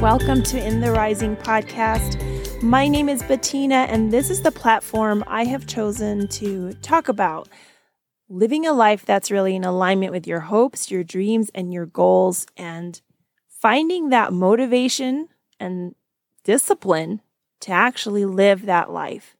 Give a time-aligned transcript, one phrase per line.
[0.00, 2.62] welcome to In the Rising podcast.
[2.62, 7.50] My name is Bettina, and this is the platform I have chosen to talk about
[8.26, 12.46] living a life that's really in alignment with your hopes, your dreams, and your goals,
[12.56, 12.98] and
[13.46, 15.28] finding that motivation
[15.60, 15.94] and
[16.44, 17.20] discipline
[17.60, 19.36] to actually live that life.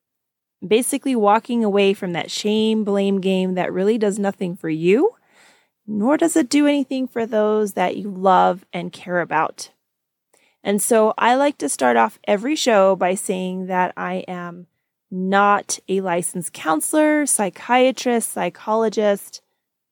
[0.65, 5.15] Basically, walking away from that shame blame game that really does nothing for you,
[5.87, 9.71] nor does it do anything for those that you love and care about.
[10.63, 14.67] And so I like to start off every show by saying that I am
[15.11, 19.43] not a licensed counselor, psychiatrist, psychologist,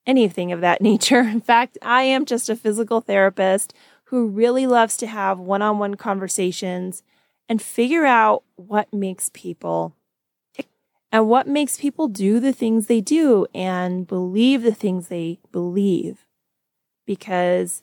[0.07, 1.21] anything of that nature.
[1.21, 5.79] In fact, I am just a physical therapist who really loves to have one on
[5.79, 7.03] one conversations
[7.49, 9.95] and figure out what makes people
[11.11, 16.27] and what makes people do the things they do and believe the things they believe.
[17.07, 17.83] Because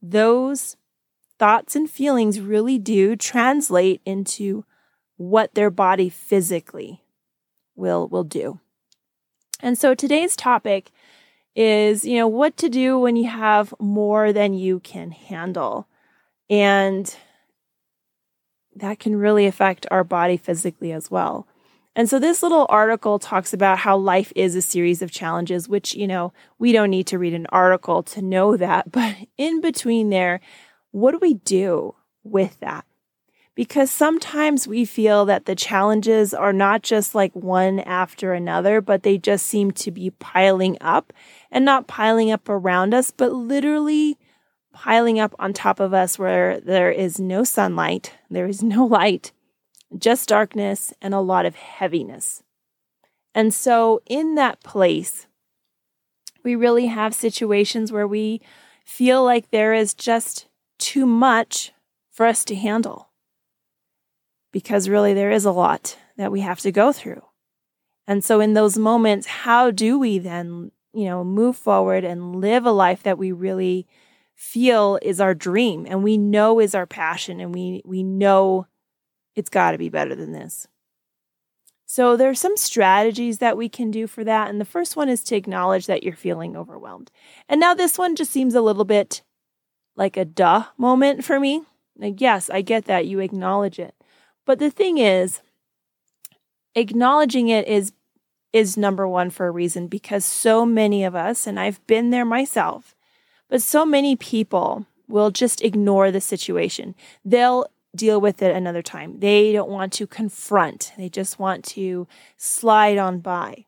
[0.00, 0.76] those
[1.38, 4.64] thoughts and feelings really do translate into
[5.16, 7.02] what their body physically
[7.74, 8.60] will will do.
[9.60, 10.90] And so today's topic
[11.54, 15.86] is, you know, what to do when you have more than you can handle.
[16.50, 17.14] And
[18.76, 21.46] that can really affect our body physically as well.
[21.96, 25.94] And so this little article talks about how life is a series of challenges, which,
[25.94, 28.90] you know, we don't need to read an article to know that.
[28.90, 30.40] But in between there,
[30.94, 31.92] what do we do
[32.22, 32.84] with that?
[33.56, 39.02] Because sometimes we feel that the challenges are not just like one after another, but
[39.02, 41.12] they just seem to be piling up
[41.50, 44.16] and not piling up around us, but literally
[44.72, 49.32] piling up on top of us where there is no sunlight, there is no light,
[49.98, 52.44] just darkness and a lot of heaviness.
[53.34, 55.26] And so, in that place,
[56.44, 58.40] we really have situations where we
[58.84, 60.46] feel like there is just
[60.78, 61.72] too much
[62.10, 63.10] for us to handle.
[64.52, 67.22] Because really, there is a lot that we have to go through.
[68.06, 72.66] And so, in those moments, how do we then, you know, move forward and live
[72.66, 73.86] a life that we really
[74.34, 78.66] feel is our dream and we know is our passion and we, we know
[79.36, 80.68] it's got to be better than this?
[81.86, 84.50] So, there are some strategies that we can do for that.
[84.50, 87.10] And the first one is to acknowledge that you're feeling overwhelmed.
[87.48, 89.22] And now, this one just seems a little bit
[89.96, 91.62] like a duh moment for me.
[91.96, 93.06] Like, yes, I get that.
[93.06, 93.94] You acknowledge it.
[94.44, 95.40] But the thing is,
[96.74, 97.92] acknowledging it is
[98.52, 102.24] is number one for a reason because so many of us, and I've been there
[102.24, 102.94] myself,
[103.48, 106.94] but so many people will just ignore the situation.
[107.24, 107.66] They'll
[107.96, 109.18] deal with it another time.
[109.18, 112.06] They don't want to confront, they just want to
[112.36, 113.66] slide on by.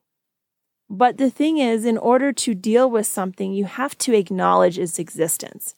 [0.88, 5.00] But the thing is, in order to deal with something, you have to acknowledge its
[5.00, 5.74] existence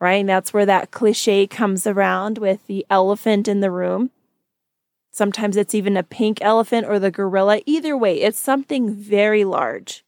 [0.00, 0.20] right?
[0.20, 4.10] And that's where that cliche comes around with the elephant in the room.
[5.10, 7.60] Sometimes it's even a pink elephant or the gorilla.
[7.64, 10.04] Either way, it's something very large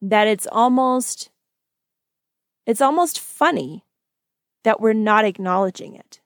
[0.00, 1.30] that it's almost
[2.66, 3.84] it's almost funny
[4.62, 6.20] that we're not acknowledging it.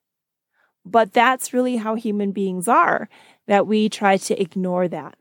[0.84, 3.08] But that's really how human beings are,
[3.46, 5.16] that we try to ignore that.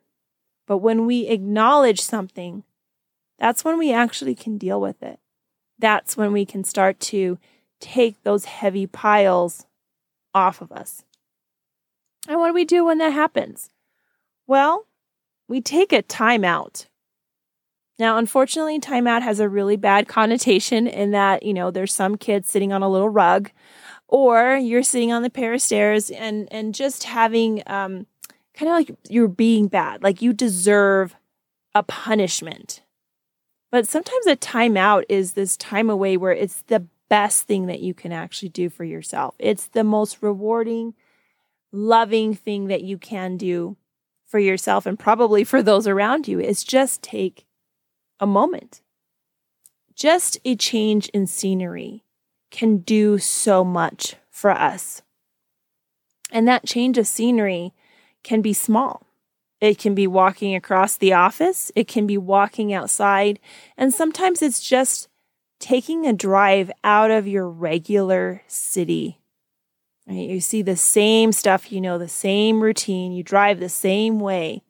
[0.65, 2.63] But when we acknowledge something,
[3.37, 5.19] that's when we actually can deal with it
[5.81, 7.37] that's when we can start to
[7.79, 9.65] take those heavy piles
[10.33, 11.03] off of us.
[12.27, 13.69] And what do we do when that happens?
[14.47, 14.85] Well,
[15.47, 16.85] we take a timeout.
[17.99, 22.49] Now, unfortunately, timeout has a really bad connotation in that, you know, there's some kids
[22.49, 23.51] sitting on a little rug,
[24.07, 28.05] or you're sitting on the pair of stairs and and just having um,
[28.53, 31.15] kind of like you're being bad, like you deserve
[31.73, 32.81] a punishment.
[33.71, 37.93] But sometimes a timeout is this time away where it's the best thing that you
[37.93, 39.35] can actually do for yourself.
[39.39, 40.93] It's the most rewarding,
[41.71, 43.77] loving thing that you can do
[44.25, 47.45] for yourself and probably for those around you is just take
[48.19, 48.81] a moment.
[49.95, 52.03] Just a change in scenery
[52.49, 55.01] can do so much for us.
[56.31, 57.73] And that change of scenery
[58.23, 59.05] can be small.
[59.61, 63.39] It can be walking across the office, it can be walking outside,
[63.77, 65.07] and sometimes it's just
[65.59, 69.21] taking a drive out of your regular city.
[70.07, 70.27] Right?
[70.27, 74.63] You see the same stuff, you know, the same routine, you drive the same way,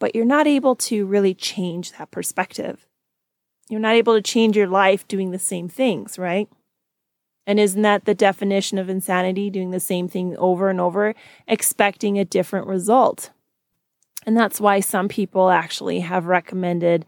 [0.00, 2.86] but you're not able to really change that perspective.
[3.68, 6.48] You're not able to change your life doing the same things, right?
[7.46, 9.50] And isn't that the definition of insanity?
[9.50, 11.14] Doing the same thing over and over,
[11.46, 13.30] expecting a different result.
[14.26, 17.04] And that's why some people actually have recommended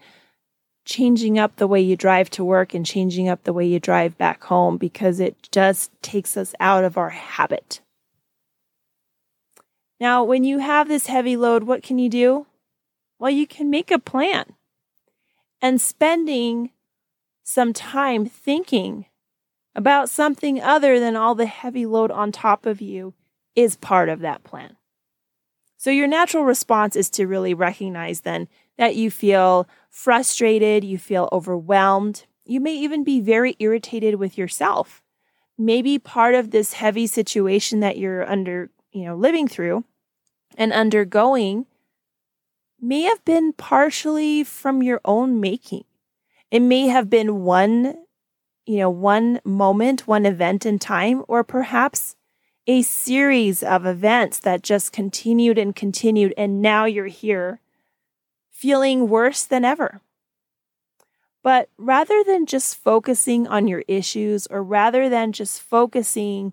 [0.85, 4.17] changing up the way you drive to work and changing up the way you drive
[4.17, 7.81] back home because it just takes us out of our habit.
[9.99, 12.47] Now, when you have this heavy load, what can you do?
[13.19, 14.53] Well, you can make a plan.
[15.61, 16.71] And spending
[17.43, 19.07] some time thinking
[19.75, 23.15] about something other than all the heavy load on top of you
[23.55, 24.77] is part of that plan.
[25.87, 31.29] So, your natural response is to really recognize then that you feel frustrated, you feel
[31.31, 35.01] overwhelmed, you may even be very irritated with yourself.
[35.57, 39.85] Maybe part of this heavy situation that you're under, you know, living through
[40.59, 41.67] and undergoing
[42.81, 45.85] may have been partially from your own making.
[46.51, 47.95] It may have been one,
[48.67, 52.17] you know, one moment, one event in time, or perhaps
[52.67, 56.35] a series of events that just continued and continued.
[56.37, 57.61] And now you're here
[58.51, 60.01] feeling worse than ever.
[61.43, 66.53] But rather than just focusing on your issues or rather than just focusing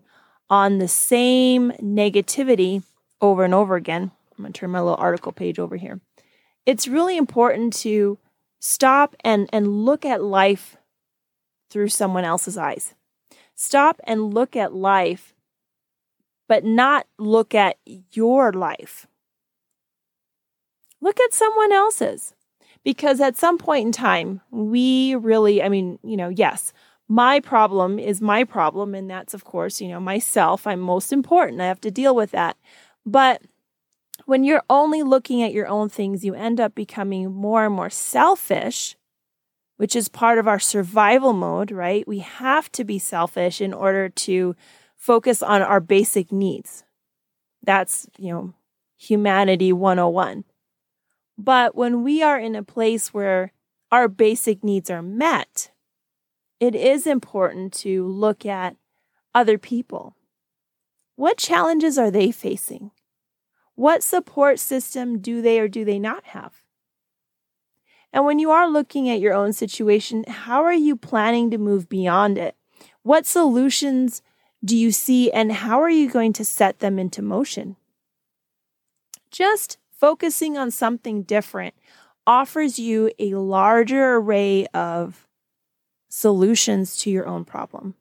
[0.50, 2.83] on the same negativity
[3.19, 6.00] over and over again, I'm going to turn my little article page over here.
[6.65, 8.19] It's really important to
[8.60, 10.77] stop and, and look at life
[11.69, 12.94] through someone else's eyes.
[13.56, 15.32] Stop and look at life,
[16.48, 17.78] but not look at
[18.12, 19.07] your life.
[21.01, 22.34] Look at someone else's.
[22.84, 26.74] Because at some point in time, we really, I mean, you know, yes,
[27.07, 28.94] my problem is my problem.
[28.94, 30.68] And that's, of course, you know, myself.
[30.68, 31.62] I'm most important.
[31.62, 32.57] I have to deal with that.
[33.06, 33.42] But
[34.25, 37.89] when you're only looking at your own things, you end up becoming more and more
[37.89, 38.98] selfish,
[39.78, 42.07] which is part of our survival mode, right?
[42.07, 44.56] We have to be selfish in order to
[45.03, 46.85] focus on our basic needs.
[47.61, 48.53] That's, you know,
[48.95, 50.45] humanity 101.
[51.38, 53.51] But when we are in a place where
[53.91, 55.71] our basic needs are met,
[56.61, 58.77] it is important to look at
[59.35, 60.15] other people.
[61.17, 62.91] What challenges are they facing?
[63.75, 66.61] What support system do they or do they not have?
[68.13, 71.89] And when you are looking at your own situation, how are you planning to move
[71.89, 72.55] beyond it?
[73.01, 74.21] What solutions
[74.63, 77.75] do you see and how are you going to set them into motion?
[79.31, 81.74] Just focusing on something different
[82.25, 85.27] offers you a larger array of
[86.10, 87.95] solutions to your own problem.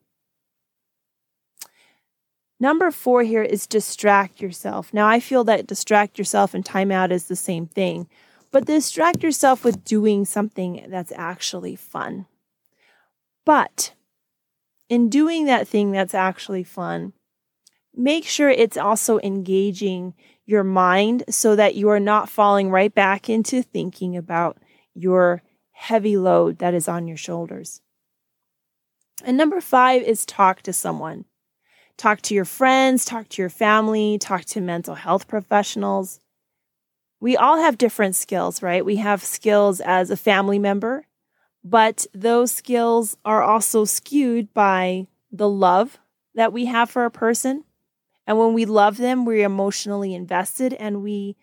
[2.59, 4.93] Number four here is distract yourself.
[4.93, 8.07] Now, I feel that distract yourself and timeout is the same thing,
[8.51, 12.27] but distract yourself with doing something that's actually fun.
[13.43, 13.93] But
[14.89, 17.13] in doing that thing that's actually fun,
[17.95, 20.13] make sure it's also engaging
[20.45, 24.57] your mind so that you are not falling right back into thinking about
[24.93, 25.41] your
[25.71, 27.81] heavy load that is on your shoulders.
[29.23, 31.25] And number five is talk to someone.
[31.97, 36.19] Talk to your friends, talk to your family, talk to mental health professionals.
[37.19, 38.83] We all have different skills, right?
[38.83, 41.05] We have skills as a family member,
[41.63, 45.99] but those skills are also skewed by the love
[46.35, 47.63] that we have for a person.
[48.25, 51.35] And when we love them, we're emotionally invested and we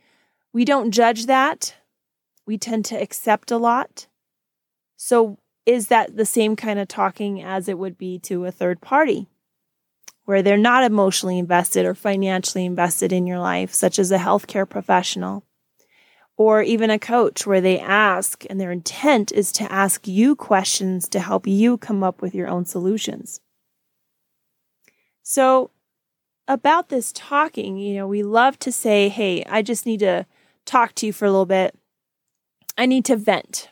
[0.52, 1.75] we don't judge that.
[2.46, 4.08] We tend to accept a lot.
[4.96, 8.81] So is that the same kind of talking as it would be to a third
[8.81, 9.29] party?
[10.31, 14.69] where they're not emotionally invested or financially invested in your life, such as a healthcare
[14.69, 15.43] professional,
[16.41, 21.06] or even a coach where they ask and their intent is to ask you questions
[21.06, 23.43] to help you come up with your own solutions.
[25.23, 25.70] So,
[26.49, 30.25] about this talking, you know, we love to say, hey, I just need to
[30.65, 31.75] talk to you for a little bit.
[32.79, 33.69] I need to vent.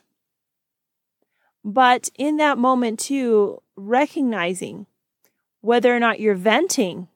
[1.65, 4.85] But in that moment, too, recognizing
[5.63, 7.09] whether or not you're venting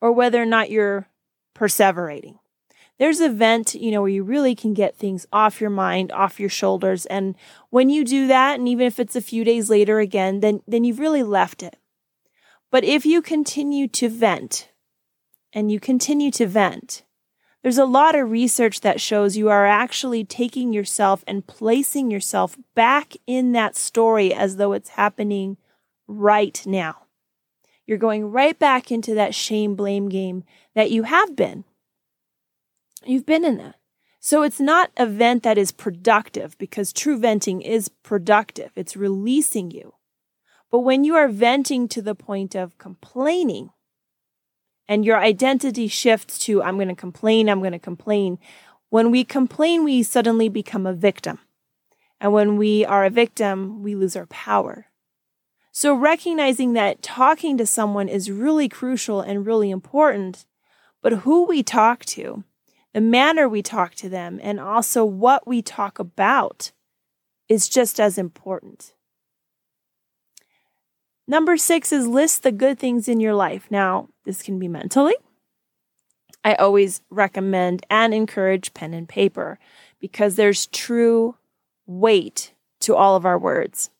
[0.00, 1.06] or whether or not you're
[1.54, 2.38] perseverating.
[2.98, 6.40] There's a vent, you know, where you really can get things off your mind, off
[6.40, 7.06] your shoulders.
[7.06, 7.36] And
[7.70, 10.84] when you do that, and even if it's a few days later again, then, then
[10.84, 11.76] you've really left it.
[12.70, 14.70] But if you continue to vent
[15.52, 17.04] and you continue to vent,
[17.62, 22.56] there's a lot of research that shows you are actually taking yourself and placing yourself
[22.74, 25.56] back in that story as though it's happening
[26.06, 27.06] right now.
[27.86, 31.64] You're going right back into that shame blame game that you have been.
[33.04, 33.76] You've been in that.
[34.20, 38.72] So it's not a vent that is productive because true venting is productive.
[38.74, 39.94] It's releasing you.
[40.70, 43.70] But when you are venting to the point of complaining
[44.88, 48.38] and your identity shifts to, I'm going to complain, I'm going to complain.
[48.90, 51.38] When we complain, we suddenly become a victim.
[52.20, 54.86] And when we are a victim, we lose our power.
[55.70, 60.44] So, recognizing that talking to someone is really crucial and really important,
[61.00, 62.42] but who we talk to,
[62.94, 66.72] the manner we talk to them, and also what we talk about
[67.48, 68.94] is just as important.
[71.26, 73.66] Number six is list the good things in your life.
[73.70, 75.14] Now, this can be mentally.
[76.42, 79.58] I always recommend and encourage pen and paper
[80.00, 81.36] because there's true
[81.86, 83.90] weight to all of our words.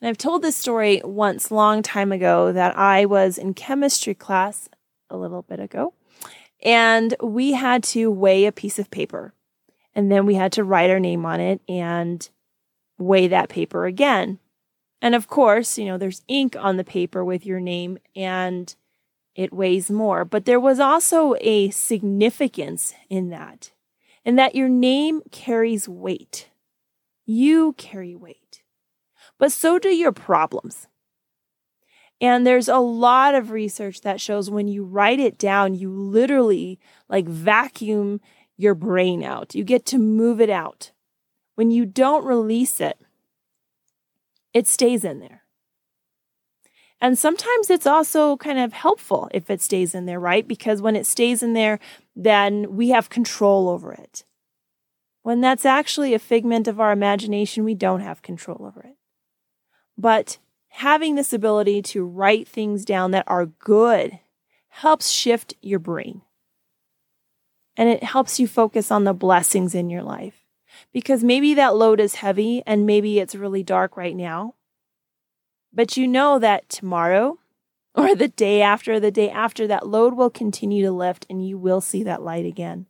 [0.00, 4.68] And I've told this story once, long time ago, that I was in chemistry class
[5.10, 5.94] a little bit ago,
[6.62, 9.34] and we had to weigh a piece of paper.
[9.94, 12.28] And then we had to write our name on it and
[12.98, 14.38] weigh that paper again.
[15.00, 18.74] And of course, you know, there's ink on the paper with your name and
[19.34, 20.24] it weighs more.
[20.24, 23.72] But there was also a significance in that,
[24.24, 26.48] in that your name carries weight.
[27.24, 28.62] You carry weight,
[29.38, 30.88] but so do your problems.
[32.20, 36.80] And there's a lot of research that shows when you write it down, you literally
[37.08, 38.20] like vacuum
[38.56, 39.54] your brain out.
[39.54, 40.90] You get to move it out.
[41.54, 42.98] When you don't release it,
[44.52, 45.42] it stays in there.
[47.00, 50.46] And sometimes it's also kind of helpful if it stays in there, right?
[50.46, 51.78] Because when it stays in there,
[52.16, 54.24] then we have control over it.
[55.22, 58.96] When that's actually a figment of our imagination, we don't have control over it.
[59.96, 64.18] But having this ability to write things down that are good
[64.68, 66.22] helps shift your brain.
[67.76, 70.44] And it helps you focus on the blessings in your life.
[70.92, 74.54] Because maybe that load is heavy and maybe it's really dark right now.
[75.72, 77.38] But you know that tomorrow
[77.94, 81.58] or the day after, the day after, that load will continue to lift and you
[81.58, 82.86] will see that light again.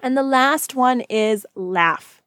[0.00, 2.21] And the last one is laugh.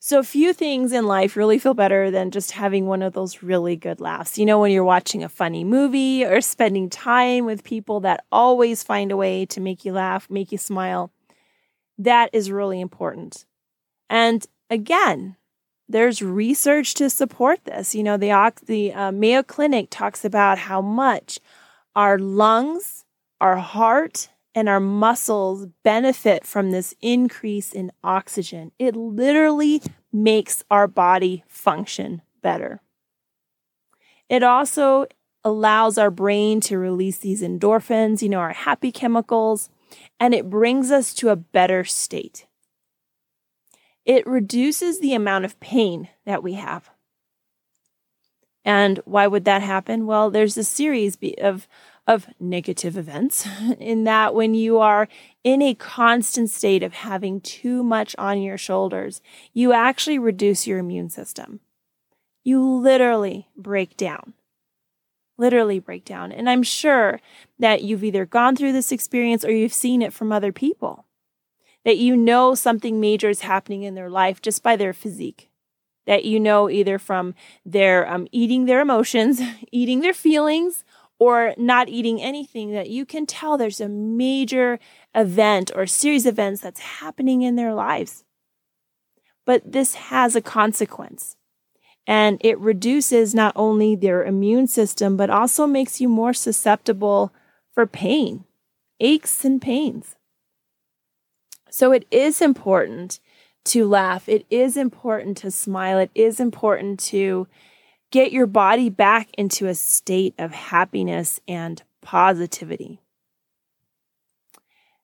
[0.00, 3.74] So, few things in life really feel better than just having one of those really
[3.74, 4.38] good laughs.
[4.38, 8.84] You know, when you're watching a funny movie or spending time with people that always
[8.84, 11.10] find a way to make you laugh, make you smile,
[11.98, 13.44] that is really important.
[14.08, 15.36] And again,
[15.88, 17.94] there's research to support this.
[17.94, 21.40] You know, the, the uh, Mayo Clinic talks about how much
[21.96, 23.04] our lungs,
[23.40, 24.28] our heart,
[24.58, 28.72] and our muscles benefit from this increase in oxygen.
[28.78, 29.80] It literally
[30.12, 32.80] makes our body function better.
[34.28, 35.06] It also
[35.44, 39.70] allows our brain to release these endorphins, you know, our happy chemicals,
[40.18, 42.44] and it brings us to a better state
[44.08, 46.88] it reduces the amount of pain that we have.
[48.64, 50.06] And why would that happen?
[50.06, 51.68] Well, there's a series of
[52.08, 53.46] of negative events
[53.78, 55.06] in that when you are
[55.44, 59.20] in a constant state of having too much on your shoulders,
[59.52, 61.60] you actually reduce your immune system.
[62.42, 64.32] You literally break down.
[65.36, 66.32] Literally break down.
[66.32, 67.20] And I'm sure
[67.58, 71.04] that you've either gone through this experience or you've seen it from other people
[71.84, 75.50] that you know something major is happening in their life just by their physique.
[76.06, 77.34] That you know either from
[77.66, 79.40] their um, eating their emotions,
[79.72, 80.84] eating their feelings,
[81.18, 84.78] or not eating anything, that you can tell there's a major
[85.14, 88.24] event or series of events that's happening in their lives.
[89.44, 91.36] But this has a consequence.
[92.06, 97.32] And it reduces not only their immune system, but also makes you more susceptible
[97.72, 98.44] for pain,
[99.00, 100.14] aches, and pains.
[101.70, 103.20] So it is important
[103.66, 104.28] to laugh.
[104.28, 105.98] It is important to smile.
[105.98, 107.46] It is important to
[108.10, 113.00] get your body back into a state of happiness and positivity.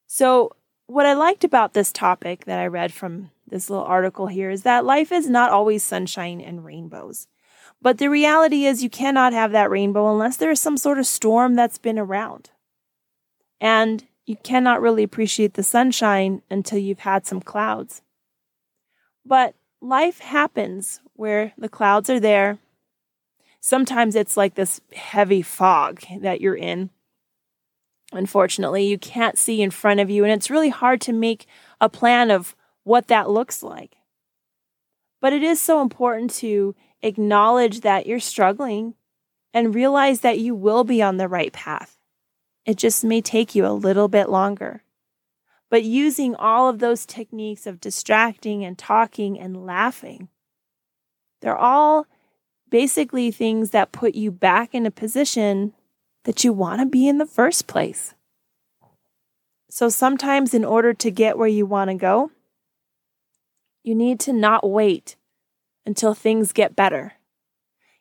[0.07, 0.57] So,
[0.87, 4.63] what I liked about this topic that I read from this little article here is
[4.63, 7.27] that life is not always sunshine and rainbows.
[7.81, 11.07] But the reality is, you cannot have that rainbow unless there is some sort of
[11.07, 12.51] storm that's been around.
[13.61, 18.03] And you cannot really appreciate the sunshine until you've had some clouds.
[19.25, 22.59] But life happens where the clouds are there.
[23.67, 26.91] Sometimes it's like this heavy fog that you're in.
[28.13, 31.47] Unfortunately, you can't see in front of you, and it's really hard to make
[31.81, 33.97] a plan of what that looks like.
[35.23, 38.97] But it is so important to acknowledge that you're struggling
[39.55, 41.97] and realize that you will be on the right path.
[42.67, 44.83] It just may take you a little bit longer.
[45.71, 50.29] But using all of those techniques of distracting and talking and laughing,
[51.41, 52.07] they're all
[52.75, 55.73] basically things that put you back in a position
[56.25, 58.15] that you want to be in the first place.
[59.71, 62.33] So sometimes, in order to get where you want to go,
[63.85, 65.15] You need to not wait
[65.85, 67.13] until things get better.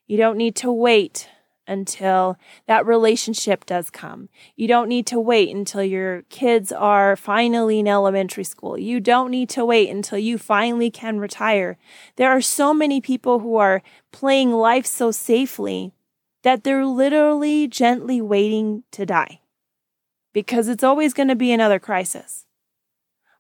[0.08, 1.28] You don't need to wait
[1.68, 4.30] until that relationship does come.
[4.56, 8.78] You don't need to wait until your kids are finally in elementary school.
[8.78, 11.78] You don't need to wait until you finally can retire.
[12.16, 15.94] There are so many people who are playing life so safely
[16.44, 19.40] that they're literally gently waiting to die
[20.34, 22.46] because it's always going to be another crisis.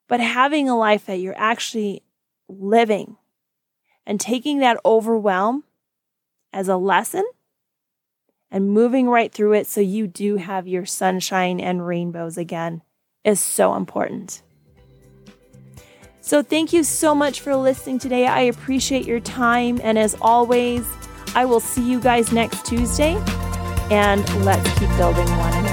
[0.07, 2.03] But having a life that you're actually
[2.47, 3.17] living
[4.05, 5.63] and taking that overwhelm
[6.51, 7.25] as a lesson
[8.53, 12.83] and moving right through it so you do have your sunshine and rainbows again
[13.25, 14.43] is so important.
[16.21, 18.27] So, thank you so much for listening today.
[18.27, 19.81] I appreciate your time.
[19.83, 20.87] And as always,
[21.35, 23.15] I will see you guys next Tuesday.
[23.91, 25.72] And let's keep building one another.